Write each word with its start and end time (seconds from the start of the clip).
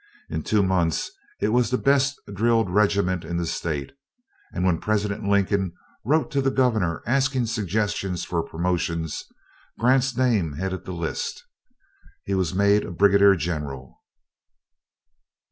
In 0.31 0.41
two 0.41 0.63
months 0.63 1.11
it 1.39 1.49
was 1.49 1.69
the 1.69 1.77
best 1.77 2.19
drilled 2.33 2.71
regiment 2.71 3.23
in 3.23 3.37
the 3.37 3.45
State; 3.45 3.91
and 4.51 4.65
when 4.65 4.79
President 4.79 5.29
Lincoln 5.29 5.73
wrote 6.03 6.31
to 6.31 6.41
the 6.41 6.49
Governor 6.49 7.03
asking 7.05 7.45
suggestions 7.45 8.25
for 8.25 8.41
promotions, 8.41 9.23
Grant's 9.77 10.17
name 10.17 10.53
headed 10.53 10.85
the 10.85 10.91
list. 10.93 11.43
He 12.25 12.33
was 12.33 12.51
made 12.55 12.83
a 12.83 12.89
Brigadier 12.89 13.35
General. 13.35 14.01